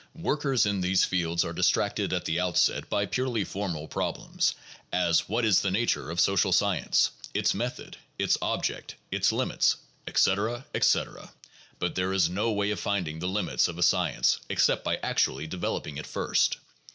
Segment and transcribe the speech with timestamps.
[0.13, 4.17] 12 Work ers in these fields are distracted at the outset by purely formal prob
[4.17, 4.55] lems,
[4.91, 9.75] as what is the nature of social science, its method, its object, its limits,
[10.07, 11.31] etc., etc.
[11.77, 15.45] But there is no way of finding the limits of a science except by actually
[15.45, 16.57] developing it first.